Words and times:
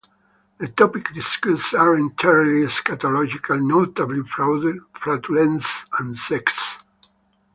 The 0.57 0.67
topics 0.67 1.13
discussed 1.13 1.75
are 1.75 1.95
entirely 1.95 2.65
scatological, 2.65 3.61
notably 3.63 4.23
flatulence 4.99 5.85
and 5.99 6.17
sex. 6.17 6.79